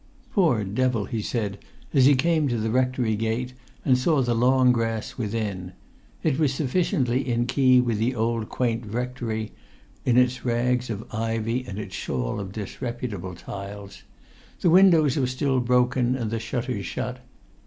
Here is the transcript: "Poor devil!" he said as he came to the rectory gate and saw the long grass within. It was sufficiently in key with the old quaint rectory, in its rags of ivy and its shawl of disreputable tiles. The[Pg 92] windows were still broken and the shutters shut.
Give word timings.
"Poor 0.33 0.63
devil!" 0.63 1.05
he 1.05 1.21
said 1.21 1.59
as 1.93 2.05
he 2.07 2.15
came 2.15 2.47
to 2.47 2.57
the 2.57 2.71
rectory 2.71 3.15
gate 3.15 3.53
and 3.85 3.99
saw 3.99 4.19
the 4.23 4.33
long 4.33 4.71
grass 4.71 5.15
within. 5.15 5.73
It 6.23 6.39
was 6.39 6.51
sufficiently 6.51 7.29
in 7.29 7.45
key 7.45 7.79
with 7.79 7.99
the 7.99 8.15
old 8.15 8.49
quaint 8.49 8.83
rectory, 8.87 9.51
in 10.03 10.17
its 10.17 10.43
rags 10.43 10.89
of 10.89 11.05
ivy 11.13 11.65
and 11.67 11.77
its 11.77 11.93
shawl 11.93 12.39
of 12.39 12.51
disreputable 12.51 13.35
tiles. 13.35 14.01
The[Pg 14.61 14.71
92] 14.71 14.71
windows 14.71 15.17
were 15.17 15.27
still 15.27 15.59
broken 15.59 16.15
and 16.15 16.31
the 16.31 16.39
shutters 16.39 16.87
shut. 16.87 17.19